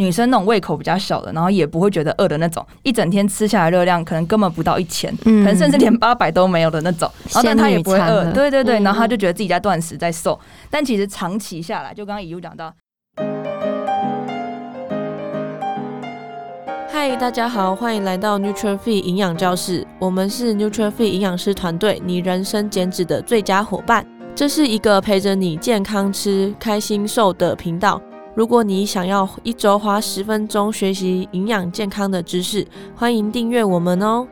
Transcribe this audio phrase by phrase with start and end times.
[0.00, 10.40] 女生那种胃口比较小的，然后也不会觉得饿的那种，一整天吃下来热量可能根本不到一千，嗯，可能甚至连八百都没有的那种， 然后但她也不会饿，对对对，然后她就觉得自己在断食在瘦，
[10.70, 12.72] 但其实长期下来，就刚刚一路讲到。
[16.88, 19.86] 嗨，大家好，欢迎来到 Nuture Fit 营养教室。
[19.98, 24.06] 我们是 Nuture Fit 营养师团队，你人生减脂的最佳伙伴。
[24.34, 28.00] 这是一个陪着你健康吃、开心瘦的频道。
[28.32, 34.24] 如果你想要一周花十分钟学习营养健康的知识，欢迎订阅我们哦。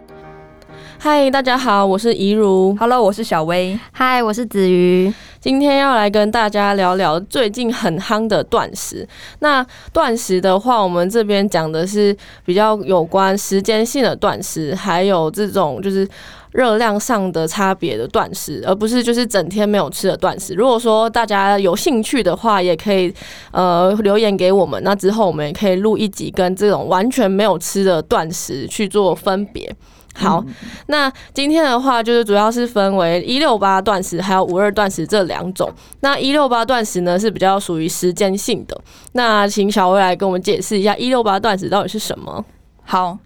[0.99, 2.77] 嗨，大家好，我是怡如。
[2.79, 3.79] Hello，我是小薇。
[3.91, 5.13] 嗨，我是子瑜。
[5.41, 9.07] 今天要来跟大家聊聊最近很夯的断食。
[9.41, 16.09] 那断食的话，我们这边讲的是比较有关时间性的断食，还有这种就是
[16.53, 20.55] 热量上的差别的断食，而不是就是整天没有吃的断食。
[20.55, 23.13] 如果说大家有兴趣的话，也可以
[23.51, 29.75] 呃留言给我们，那之后我们也可以录一集跟这种完全没有吃的断食去做分别。
[30.15, 30.45] 好，
[30.87, 35.71] 那今天的话就是主要是分为一六八断食还有五二断食这两种。
[36.01, 38.77] 那一六八断食呢是比较属于时间性的。
[39.13, 42.45] 那请小薇来跟我们解释一下一六八断食到底是什么？
[42.83, 43.17] 好，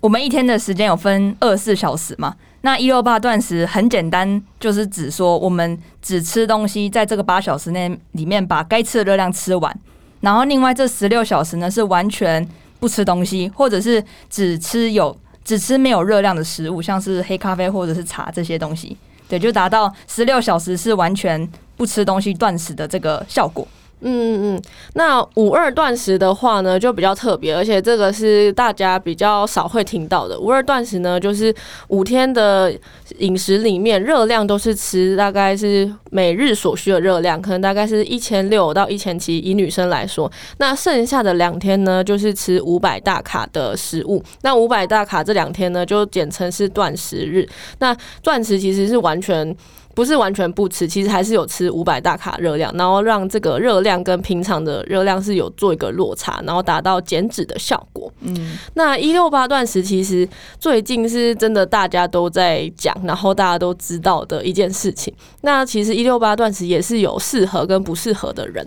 [0.00, 2.34] 我们一天的时间有分二十四小时嘛？
[2.62, 9.76] 那一六八断食很简单，就是指说我们只吃东西，在这个八小时内里面把该吃的热量吃完，
[10.20, 12.48] 然后另外这十六小时呢是完全
[12.80, 15.16] 不吃东西，或者是只吃有。
[15.44, 18.96] 只吃没有热量的食物，像是黑咖啡或者是茶这些东西，
[19.28, 23.66] 对，就达到十六小时是完全不吃东西断食的这个效果。
[24.04, 24.62] 嗯嗯嗯，
[24.94, 30.38] 那五二断食的话呢，就比较特别，而且这个是大家比较少会听到的。
[30.38, 31.54] 五二断食呢，就是
[31.88, 32.72] 五天的
[33.18, 40.30] 饮食里面热量都是吃大概是每日所需的热量，可能大概是一千六到一千七，以女生来说。
[40.58, 44.22] 那剩下的两天呢，就是吃五百大卡的食物。
[44.42, 47.48] 那五百大卡这两天呢，就简称是断食日。
[47.78, 49.56] 那断食其实是完全。
[49.94, 58.12] 不是完全不吃，其实还是有吃五百大卡热量，然后让这个热量跟平常的热量是有做一个落差，然后达到减脂的效果。
[58.20, 65.12] 嗯，那一六八断食其实最近是真的大家都在讲，然后大家都知道的一件事情。
[65.42, 68.66] 那其实一六八断食也是有适合跟不适合的人。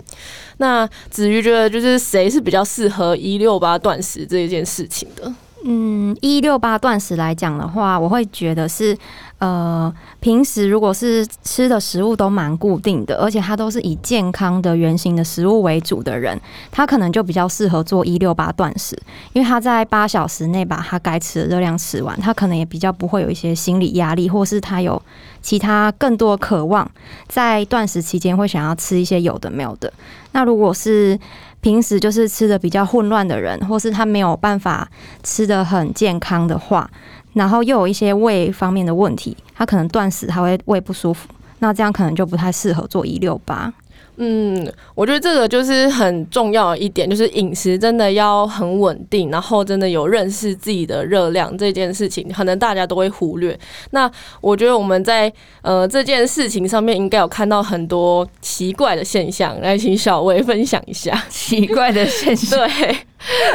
[0.57, 5.33] 那子瑜觉得就是谁是比较适合一六八断食这一件事情的？
[5.63, 8.95] 嗯，一六八断食来讲的话，我会觉得是，
[9.39, 16.39] 呃，平时如果是吃的食物都蛮固定的，而且它都是以健康的原型的食物为主的人，
[16.71, 18.95] 他可能就比较适合做一六八断食，
[19.33, 25.01] 因为他在八小时内把他该吃的热量吃完，他可能也比较不会有一些心理压力，或是他有
[25.41, 26.87] 其他更多渴望，
[27.27, 29.91] 在断食期间会想要吃一些有的没有的。
[30.33, 31.17] 那如果是
[31.65, 34.87] 平时就是吃的比较混乱的人，或是他没有办法
[35.23, 36.87] 吃的很健康的话，
[37.33, 41.27] 然后又有一些胃方面的问题，他可能断食他会胃不舒服，
[41.57, 43.73] 那这样可能就不太适合做一六八。
[44.17, 53.57] 嗯，我觉得这个就是很重要的一点，就是饮食真的要很稳定，然后真的有认识自己的热量这件事情，可能大家都会忽略。
[53.91, 54.09] 那
[54.39, 55.31] 我觉得我们在
[55.61, 62.57] 呃这件事情上面应该有看到很多奇怪的现象，来请小薇分享一下奇怪的现象。
[62.65, 62.97] 对，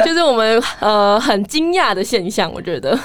[0.05, 2.99] 就是我们呃很惊讶的现象，我觉得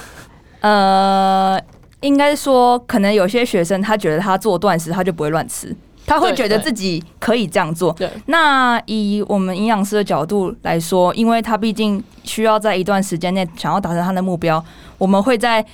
[0.59, 1.57] 呃
[2.01, 5.73] 应该说，可能有些学生他觉得他做断食，他就不会乱吃。
[6.05, 7.91] 他会觉得自己可以这样做。
[7.93, 14.63] 对，那以我们营养师的角度来说，因为他毕竟需要在一段时间内想要达成他的目标，
[14.97, 15.65] 我们会在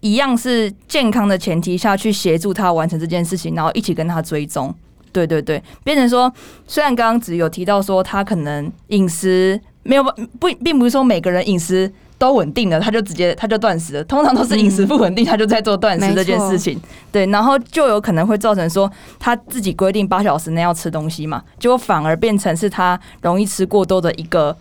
[0.00, 4.74] 一样是健康的前提下去协助他完成这件事情，然后一起跟他追踪。
[5.12, 6.32] 对对对，变成说，
[6.66, 10.02] 虽然刚刚只有提到说他可能饮食没有
[10.38, 11.92] 不，并不是说每个人饮食。
[12.18, 14.04] 都稳定了，他就直接他就断食了。
[14.04, 16.78] 通常都是饮食不稳定，他就在做断食这件事情。
[17.12, 24.54] 对，然后就有可能会造成说他自己规定八小时内要吃东西嘛，结果反而变成是他容易吃过多的一个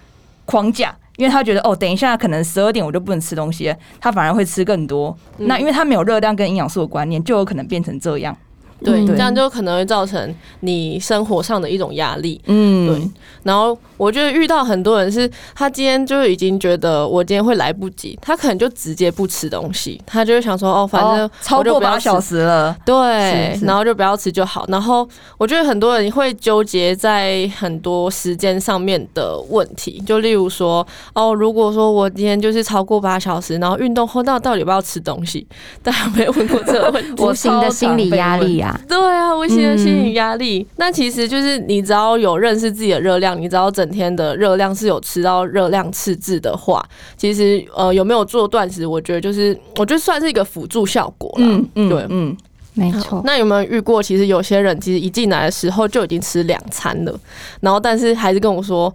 [0.45, 5.17] 框架，因为他觉得哦，等一下可能十二点我就不能吃东西，他反而会吃更多。
[5.37, 8.37] 那因为他没有热量跟营养素的观念，就有可能变成这样。
[8.83, 12.39] 对，这样就可能会造成你生活上的一种压力。
[12.45, 13.11] 嗯，对。
[13.43, 24.65] 然后我觉得遇到很多人是，他今天就已经觉得我今天会来不及，他可能就直接不吃东西，他就会想说哦，反正超过八小时了，对，然后就不要吃就好。
[24.67, 25.07] 然后
[25.37, 35.47] 我觉得很多人会纠结在很多时间上面的问题，就例如说哦，如果说我今天就是超过八小时，然后运动后到到底要不要吃东西？
[35.81, 37.23] 大家有没有问过这个问题？
[37.23, 38.66] 无形的心理压力啊。
[38.67, 38.79] 啊。
[38.87, 40.59] 对啊，无形的心理压力。
[40.59, 46.83] 嗯、那其实就是你只要有认识自己的热量，你只要整天的热量是有吃到热量赤字的话，
[47.15, 51.45] 其实呃有没有做断食，我觉得就是我觉得算是一个辅助效果了。
[51.47, 52.37] 嗯嗯，对，嗯。
[52.77, 54.01] 没错，那有没有遇过？
[54.01, 57.19] 其实有些人其实一进来的时候就已经吃两餐了，
[57.59, 58.93] 然后但是还是跟我说，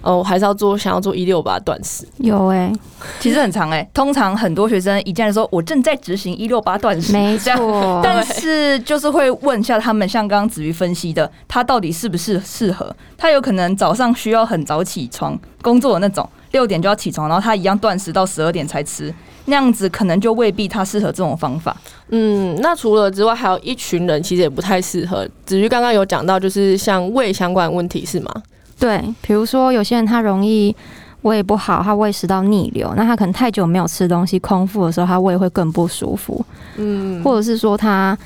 [0.00, 2.06] 哦，我还是要做，想要做一六八断食。
[2.18, 2.72] 有哎、欸，
[3.18, 8.00] 其实很长哎、欸，通常很多学生一进来说，我正在执行一六八断食，没错。
[8.04, 12.94] 但是就是会问一下他们，像刚刚子瑜分析的，他到底是不是适合？
[13.18, 19.12] 他有可能早上需要很早起床工作的那种，六点就要起床，然后他一样断食到十二点才吃。
[19.46, 21.76] 那样子可能就未必他适合这种方法。
[22.08, 25.28] 嗯，那除了之外，还有一群人其实也不太适合。
[25.44, 28.32] 子瑜刚刚有讲到，就是像胃相关的问题是吗？
[28.78, 30.74] 对，比如说有些人他容易
[31.22, 36.44] 胃不好，他胃食道逆流，那他可能太久没有吃东西，空腹的时候他胃会更不舒服。
[36.76, 38.16] 嗯，或者是说他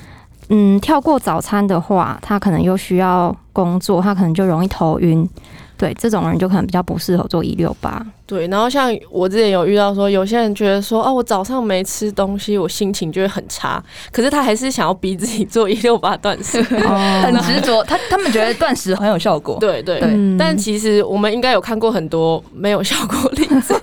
[0.49, 5.29] 嗯跳过早餐的话，他可能又需要工作，他可能就容易头晕。
[5.77, 8.05] 对，这种人就可能比较不适合做一六八。
[8.29, 13.83] 对，然后像我之前有遇到说，有些人觉得说，哦，我早上没吃东西，我心情就会很差。
[14.13, 17.83] 可是他还是想要逼自己做一六八断食， 很执着。
[17.85, 19.57] 他他们觉得断食很有效果。
[19.59, 20.37] 对对对。
[20.39, 23.75] 但其实我们应该有看过很多没有效果的例子，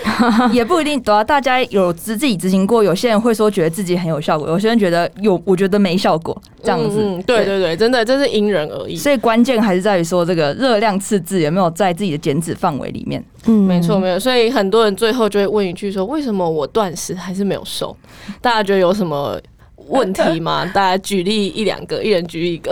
[0.50, 0.98] 也不一定。
[1.02, 7.02] 对啊，大家有自自己执行过，有些人会说觉得自己很有效果，有些人觉得有，我觉得没效果，这样子。
[7.02, 8.96] 嗯，对对对，真的这是因人而异。
[8.96, 13.22] 所以关键还是在于说，这个热量赤字有没有在自己的减脂范围里面。
[13.46, 17.96] 嗯，没错，没有，所以很多人最后就会问一句说：“为什么我断食还是没有瘦？”
[18.42, 19.40] 大家觉得有什么
[19.88, 20.64] 问题吗？
[20.74, 22.70] 大家举例一两个，一人举一个。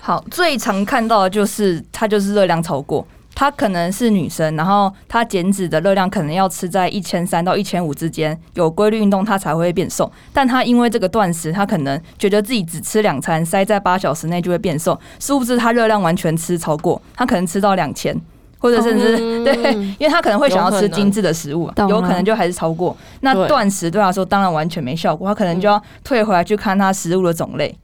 [0.00, 10.12] 好，最常看到的就是她就是热量超过，她可能是女生，然后她减脂的热量可能要吃在一千三到一千五之间，有规律运动她才会变瘦。
[10.34, 18.14] 但她因为这个断食，她可能觉得自己只吃两餐，塞在八小时内就会变瘦，殊不知她热量完全吃超过，她可能吃到两千。
[18.60, 22.96] 或者甚至、嗯、 对，因为他可能会想要吃精致的食物，有可，有可能就还是超过。
[23.22, 27.74] 那断食对他说当然完全没效果，他可能就要退回来去看他食物的种类。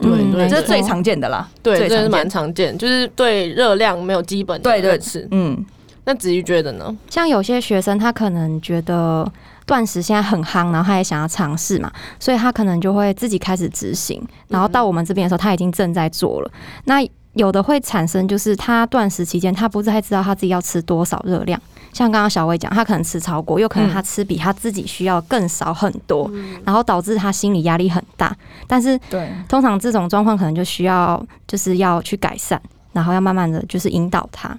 [0.00, 1.48] 对，对，这是最常见的啦。
[1.62, 5.28] 对，这是蛮常见，就是对热量没有基本的认识。
[5.30, 5.64] 嗯，
[6.04, 6.96] 那子瑜觉得呢？
[7.08, 9.24] 像有些学生他可能觉得
[9.66, 14.20] 断食现在很夯，然后他也想要尝试嘛，所以他可能就会自己开始执行。
[14.48, 16.50] 然后到我们这边的时候，他已经正在做了。
[16.86, 17.00] 那
[17.34, 21.60] 有的会产生，就是他断食期间，他不太知道他自己要吃多少热量。
[21.92, 26.28] 像刚刚小薇讲，他可能吃超过，又可能他吃比他自己需要更少很多，
[26.64, 28.36] 然后导致他心理压力很大。
[28.66, 32.60] 但是，对，通常这种状况可能就需要，就是要去改善，
[32.92, 34.56] 然后要慢慢的就是引导他。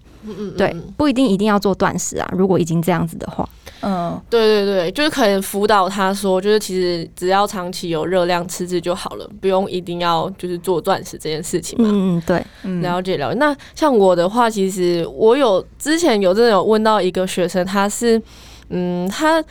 [0.57, 2.29] 对，不一定一定要做断食啊。
[2.31, 3.47] 如果已经这样子的话。
[3.81, 11.89] 嗯，对对对，就是可能辅导他说，就是其实只要长期有热量赤字就好了，不用一定要就是做断食这件事情嘛。
[11.91, 12.43] 嗯，对，
[12.81, 13.39] 了解了解。
[13.39, 18.21] 那像我的话，其实我有之前有真的有问到一个学生，他是
[18.69, 19.43] 嗯，他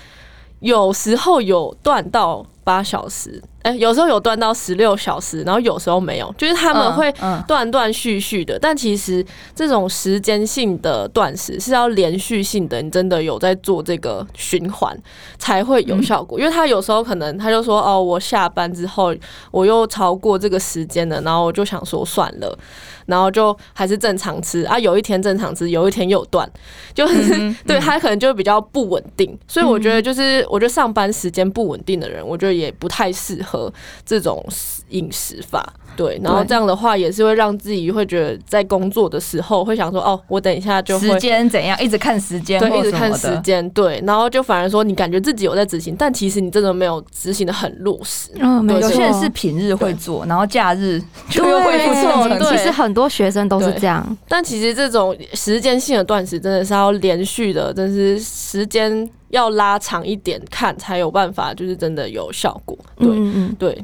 [0.61, 3.43] 有时候有断到八小时。
[3.65, 7.11] 哎、欸，有时候有断到十六小时，然后有时候没有，就是他们会
[7.49, 8.59] 断断续续的。
[8.59, 9.25] 但其实
[9.55, 14.95] 这种时间性的断食是要连续性的，你真的有在做这个循环
[15.39, 16.39] 才会有效果。
[16.39, 19.15] 因为他有时候可能他就说哦，我下班之后
[19.51, 22.59] 我又超过这个时间了，然后我就想说算了，
[23.07, 24.79] 然后就还是正常吃啊。
[24.79, 26.47] 有一天正常吃，有一天又断，
[26.93, 29.35] 就是对他可能就比较不稳定。
[29.49, 33.54] 所以我觉得就是我觉得上班时间不稳定的人，我觉得也不太适合。
[33.55, 33.73] 和
[34.05, 34.45] 这种
[34.89, 48.31] 饮食法，对，然后这样的话也是会让自己会觉得在工作的时候会想说，哦，我等一下就会时间怎样，一直看时间，对，一直看时间，对，然后就反而说你感觉自己有在执行，但其实你真的没有执行的很落实。
[48.39, 52.39] 嗯，没错，有些人是平日会做，然后假日就又恢复正常。
[52.45, 59.09] 其实很多学生都是这样，但其实这种时间性的断食真的是要连续的，真是时间。
[59.31, 62.79] 要拉长一点看才有办法，就是真的有效果。
[62.97, 63.77] 对，嗯嗯对。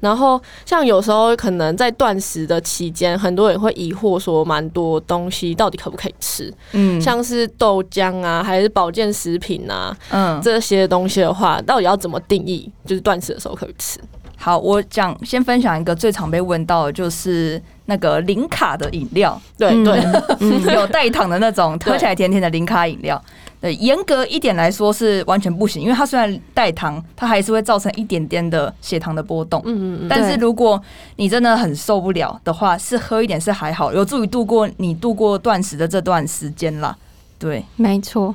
[0.00, 6.52] 然后像有时候可能在断食的期间，很多人会疑惑说，蛮多东西到底可不可以吃？
[6.72, 12.70] 嗯，像是豆浆啊，还是保健食品啊，嗯，这些东西的话，到底要怎么定义？
[12.86, 13.98] 就是断食的时候可以吃？
[14.36, 19.38] 好，我讲先分享一个最常被问到的，就是那个零卡的饮料。
[19.58, 20.00] 对对，
[20.74, 23.20] 有代糖的那种，喝起来甜甜的零卡饮料。
[23.60, 29.60] 对，严格一点来说是完全不行，因为它虽然代糖，它还是会造成一点点的血糖的波动。
[29.64, 30.08] 嗯嗯嗯。
[30.08, 30.80] 但是如果
[31.16, 36.96] 你真的很受不了的话，是喝一点是还好，有助于度过你度过断食的这段时间啦。
[37.38, 38.34] 对，没错。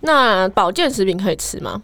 [0.00, 1.82] 那保健食品可以吃吗？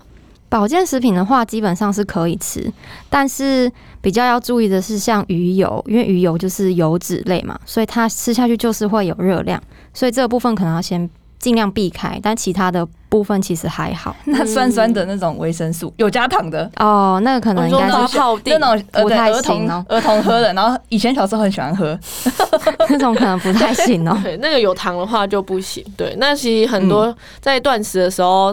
[0.49, 2.73] 保健食品的话，基本上是可以吃，
[3.11, 9.61] 但是比较要注意的是，像鱼油，因为鱼油就是油脂类嘛，所以它吃下去就是会有热量，
[9.93, 11.11] 所以这个部分可能要先
[11.45, 12.19] 尽量避开。
[12.23, 14.17] 但其他的部分其实还好。
[14.27, 20.53] 那酸酸的那种维生素，有加糖的哦，那个可能应该是泡定那种不太行哦，儿童喝的。
[20.53, 21.97] 然后以前小时候很喜欢喝，
[22.91, 24.19] 那种可能不太行哦。
[24.25, 25.85] 对，那个有糖的话就不行。
[25.97, 28.53] 对，那其实很多在断食的时候。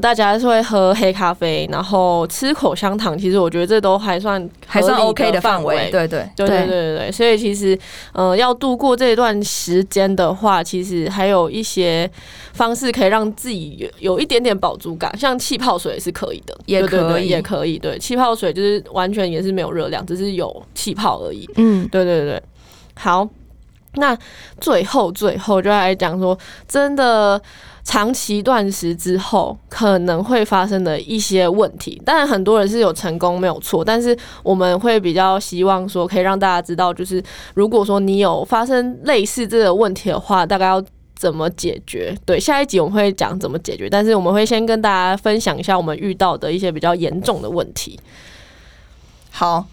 [0.00, 3.16] 大家是会喝黑咖啡，然后吃口香糖。
[3.16, 5.90] 其实我觉得这都还算还算 OK 的范围。
[5.90, 7.12] 对对对对对对对。
[7.12, 7.78] 所以其实
[8.12, 12.10] 呃，要度过这段时间的话，其实还有一些
[12.54, 17.78] 方式可以让自己有有一点点饱足感，像气泡水是可以的，也可以，也可以。
[17.78, 21.48] 对，气泡水就是完全也是没有热量，只是有气泡而已。
[21.56, 22.42] 嗯，对对对。
[22.94, 23.28] 好，
[23.94, 24.16] 那
[24.60, 27.40] 最后最后就来讲说，真的。
[27.88, 37.22] 长期断食之后可能会发生的一些问题，当然很多人是有成功没有错，但是我们会比较希望说可以让大家知道，就是
[37.54, 40.82] 如果说你有发生类似这个问题的话，大概要
[41.16, 42.16] 怎么解决？
[42.24, 47.98] 对，下一集我们会讲怎么解决，但是我们会先跟大家分享一下我们遇到的一些比较严重的问题。
[49.30, 49.66] 好，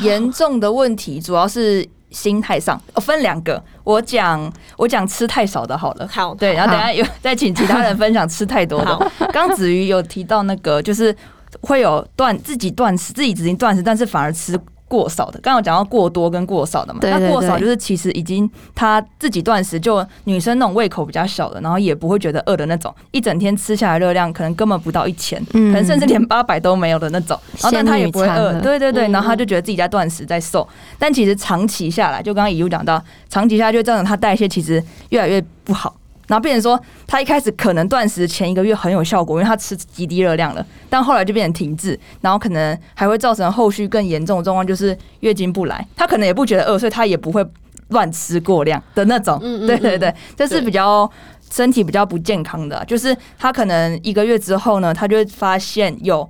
[0.00, 1.88] 严重的问题主要是。
[2.10, 9.12] 心态上，我分两个，我讲我讲吃太少的好了，好，对，然后等下有 再请其他人分享吃太多的。
[9.30, 11.14] 刚子瑜有提到那个，就是
[11.60, 14.58] 会有断自己断食，自己执行断食，但是反而吃。
[14.88, 17.00] 过少的，刚刚有讲到过多跟过少的嘛？
[17.02, 30.66] 那过少就是其实已经他自己断食，就女生那种胃口比较小的，然后也不会觉得饿的那种，一整天吃下来热量可能根本不到一千，可能甚至连八百都没有的那种，然后但他也不会饿，对对对，然后他就觉得自己在断食在瘦，
[30.98, 35.94] 但其实长期下来，就刚刚乙武讲到，长期下来就造成他代谢其实越来越不好。
[36.28, 45.84] 然后变成说，他一开始可能断食前一个月很有效果，因为他吃极低热量了，但后来就变成停滞，然后可能还会造成后续更严重的状况，就是月经不来。
[45.96, 47.44] 他可能也不觉得饿，所以他也不会
[47.88, 49.40] 乱吃过量的那种。
[49.66, 51.10] 对对对，这是比较
[51.50, 56.28] 身体比较不健康的，就是他可能一个月之后呢，他就会发现有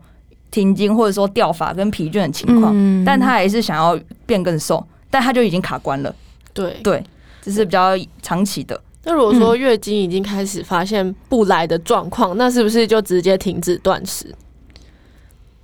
[0.53, 2.73] 停经或者说掉发跟疲倦的情况，
[3.05, 6.15] 但他还是想要变更瘦，但他就已经卡关了。
[6.55, 7.03] 对对，
[7.43, 8.81] 这是比较长期的。
[9.09, 14.35] 那如果说月经已经开始发现不来的状况，那是不是就直接停止断食？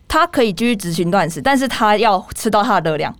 [0.08, 3.14] 他可以继续执行断食，但是他要吃到他的热量。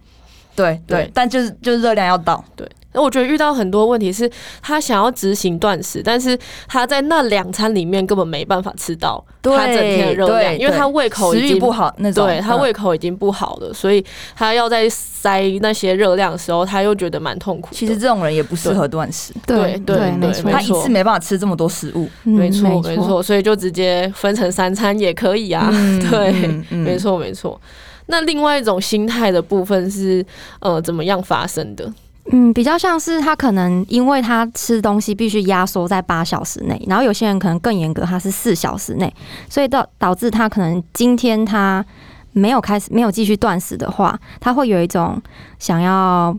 [0.57, 2.43] 对对，但就是就是热量要到。
[2.57, 2.67] 对。
[2.95, 4.31] 那我觉得遇到很多问题是，
[4.63, 12.25] 他想要执行断食，但是他在那两餐里面根本没办法吃到他整天的热量，因为他胃口已经不好，那种。
[12.27, 17.75] 对他胃口已经不好了，所以他要在塞那些热量的时候，他又觉得蛮痛苦。
[17.75, 25.69] 其实这种人也不适合断食，对对对，没错，他一次没办法吃这么多食物，没错没错，所以就直接分成三餐也可以啊，
[26.11, 26.33] 对，
[26.71, 27.61] 没错没错。
[28.07, 30.25] 那另外一种心态的部分是
[30.61, 31.91] 呃怎么样发生的？
[32.33, 39.13] 嗯，比较像是他可能因为他吃东西必须压缩在八小时内，然后有些人可能更严格，他是四小时内，
[39.51, 41.85] 所以导导致他可能今天他
[42.33, 45.21] 没有开始没有继续断食的话，他会有一种
[45.59, 46.35] 想要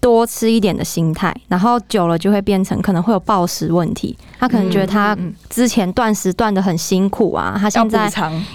[0.00, 4.18] 多吃一点的心态，然后久了就会变成可能会有暴食问题。
[4.40, 5.16] 他可能觉得他
[5.48, 8.10] 之前断食断的很辛苦啊，他现在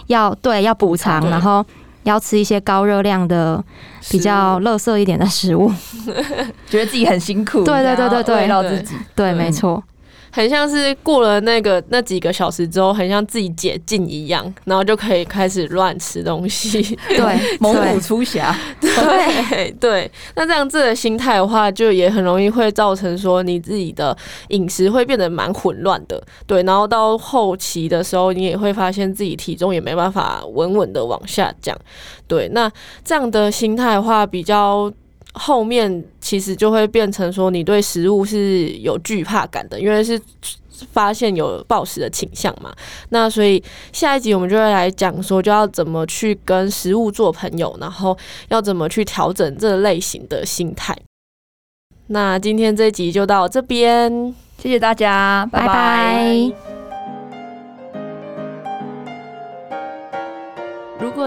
[0.08, 1.66] 要对要补偿，然后。
[2.10, 3.64] 要吃一些高热量的、
[4.10, 5.72] 比较垃圾一点的食物，
[6.68, 7.64] 觉得自己很辛苦。
[7.64, 8.96] 对对对对对，慰劳自己。
[9.16, 9.82] 对，没错。
[10.32, 16.82] 很像是过了那个那几个小时之后，很像自己解禁一样，然后就可以开始乱吃东西。
[17.10, 18.56] 对， 猛虎出侠。
[18.82, 24.16] 对对，那这样子的心态的话，就也很容易会造成说你自己的
[24.50, 26.22] 饮食会变得蛮混乱的。
[26.46, 31.78] 对，然后到后期的时候，你也会发现自己体重也没办法稳稳的往下降。
[32.28, 32.72] 对，那
[33.04, 34.92] 这样的心态的话，比较。
[35.34, 40.20] 后面其实就会变成说，你对食物是有惧怕感的，因为是
[40.92, 42.74] 发现有暴食的倾向嘛。
[43.10, 48.18] 那所以下一集我们就会来讲说，就要怎么去跟食物做朋友，然后
[48.48, 50.98] 要怎么去调整这类型的心态。
[52.08, 55.68] 那今天这一集就到这边，谢谢大家，拜拜。
[55.68, 56.69] 拜拜。